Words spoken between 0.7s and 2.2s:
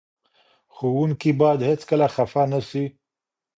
ښوونکي باید هېڅکله